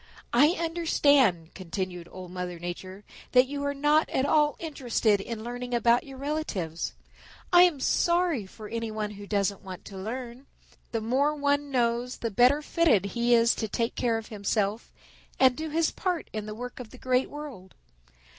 "I 0.33 0.53
understand," 0.59 1.53
continued 1.53 2.07
Old 2.11 2.31
Mother 2.31 2.57
Nature, 2.57 3.03
"That 3.33 3.45
you 3.45 3.63
are 3.65 3.73
not 3.75 4.09
at 4.09 4.25
all 4.25 4.55
interested 4.57 5.21
in 5.21 5.43
learning 5.43 5.75
about 5.75 6.05
your 6.07 6.17
relatives. 6.17 6.95
I 7.53 7.65
am 7.65 7.79
sorry 7.79 8.47
for 8.47 8.67
any 8.67 8.89
one 8.89 9.11
who 9.11 9.27
doesn't 9.27 9.61
want 9.61 9.85
to 9.85 9.97
learn. 9.97 10.47
The 10.91 11.01
more 11.01 11.35
one 11.35 11.69
knows 11.69 12.17
the 12.17 12.31
better 12.31 12.63
fitted 12.63 13.11
he 13.13 13.35
is 13.35 13.53
to 13.53 13.67
take 13.67 13.93
care 13.93 14.17
of 14.17 14.29
himself 14.29 14.91
and 15.39 15.55
do 15.55 15.69
his 15.69 15.91
part 15.91 16.31
in 16.33 16.47
the 16.47 16.55
work 16.55 16.79
of 16.79 16.89
the 16.89 16.97
Great 16.97 17.29
World. 17.29 17.75